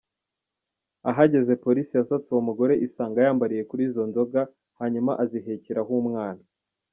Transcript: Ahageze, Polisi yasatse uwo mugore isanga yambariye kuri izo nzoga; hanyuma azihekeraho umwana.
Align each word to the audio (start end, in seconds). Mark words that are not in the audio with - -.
Ahageze, 1.09 1.51
Polisi 1.65 1.91
yasatse 1.97 2.27
uwo 2.31 2.41
mugore 2.49 2.73
isanga 2.87 3.17
yambariye 3.25 3.63
kuri 3.69 3.81
izo 3.89 4.03
nzoga; 4.09 4.41
hanyuma 4.79 5.11
azihekeraho 5.23 5.91
umwana. 6.03 6.43